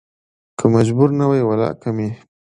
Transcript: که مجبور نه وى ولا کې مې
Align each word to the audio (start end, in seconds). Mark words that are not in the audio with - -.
که 0.57 0.65
مجبور 0.75 1.09
نه 1.19 1.25
وى 1.31 1.41
ولا 1.49 1.69
کې 1.81 1.89
مې 1.95 2.09